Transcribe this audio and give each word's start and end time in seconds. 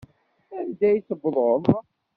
Anda 0.59 0.89
i 0.97 0.99
tewwḍeḍ? 1.07 1.63